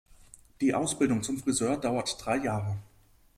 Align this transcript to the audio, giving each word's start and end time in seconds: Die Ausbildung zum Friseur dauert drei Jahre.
Die 0.61 0.73
Ausbildung 0.73 1.21
zum 1.21 1.37
Friseur 1.37 1.77
dauert 1.77 2.25
drei 2.25 2.37
Jahre. 2.37 2.75